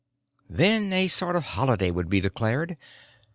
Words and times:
Then 0.49 0.91
a 0.93 1.07
sort 1.09 1.35
of 1.35 1.43
holiday 1.43 1.91
would 1.91 2.09
be 2.09 2.19
declared. 2.19 2.75